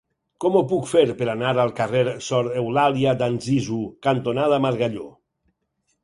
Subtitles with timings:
[0.43, 3.77] Com ho puc fer per anar al carrer Sor Eulàlia d'Anzizu
[4.09, 5.05] cantonada Margalló?